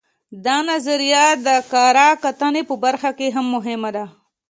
[0.45, 4.05] دا نظریه د کره کتنې په برخه کې هم مهمه ده